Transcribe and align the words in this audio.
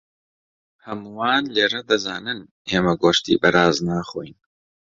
هەمووان 0.85 1.43
لێرە 1.55 1.81
دەزانن 1.89 2.39
ئێمە 2.69 2.93
گۆشتی 3.01 3.39
بەراز 3.41 3.77
ناخۆین. 3.87 4.35